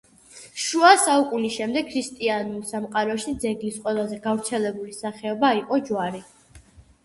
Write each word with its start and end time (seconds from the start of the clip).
შუა 0.61 0.87
საუკუნეების 1.01 1.57
შემდეგ 1.57 1.91
ქრისტიანულ 1.91 2.65
სამყაროში 2.71 3.35
ძეგლის 3.45 3.79
ყველაზე 3.87 4.21
გავრცელებული 4.27 4.99
სახეობა 5.05 5.55
იყო 5.63 5.83
ჯვარი. 5.93 6.27